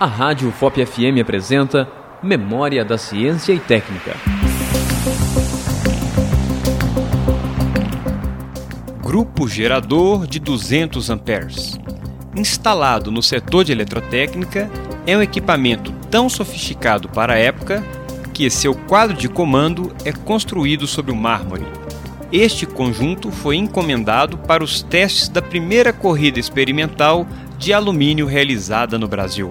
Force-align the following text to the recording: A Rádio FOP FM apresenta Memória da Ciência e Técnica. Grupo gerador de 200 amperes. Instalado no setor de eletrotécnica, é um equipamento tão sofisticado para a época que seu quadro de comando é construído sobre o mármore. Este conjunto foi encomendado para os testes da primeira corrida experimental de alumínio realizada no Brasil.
A 0.00 0.06
Rádio 0.06 0.52
FOP 0.52 0.86
FM 0.86 1.20
apresenta 1.20 1.88
Memória 2.22 2.84
da 2.84 2.96
Ciência 2.96 3.52
e 3.52 3.58
Técnica. 3.58 4.14
Grupo 9.02 9.48
gerador 9.48 10.24
de 10.28 10.38
200 10.38 11.10
amperes. 11.10 11.76
Instalado 12.36 13.10
no 13.10 13.20
setor 13.20 13.64
de 13.64 13.72
eletrotécnica, 13.72 14.70
é 15.04 15.16
um 15.16 15.22
equipamento 15.22 15.90
tão 16.08 16.28
sofisticado 16.28 17.08
para 17.08 17.32
a 17.32 17.38
época 17.38 17.82
que 18.32 18.48
seu 18.50 18.76
quadro 18.76 19.16
de 19.16 19.28
comando 19.28 19.92
é 20.04 20.12
construído 20.12 20.86
sobre 20.86 21.10
o 21.10 21.16
mármore. 21.16 21.66
Este 22.30 22.66
conjunto 22.66 23.32
foi 23.32 23.56
encomendado 23.56 24.38
para 24.38 24.62
os 24.62 24.80
testes 24.80 25.28
da 25.28 25.42
primeira 25.42 25.92
corrida 25.92 26.38
experimental 26.38 27.26
de 27.58 27.72
alumínio 27.72 28.26
realizada 28.26 28.96
no 28.96 29.08
Brasil. 29.08 29.50